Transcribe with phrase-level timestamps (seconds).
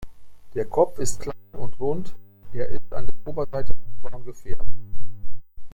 [0.55, 2.15] Der Kopf ist klein und rund,
[2.53, 4.65] er ist an der Oberseite rotbraun gefärbt.